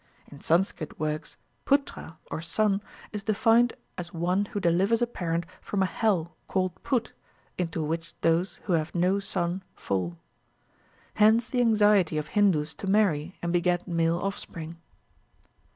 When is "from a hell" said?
5.61-6.35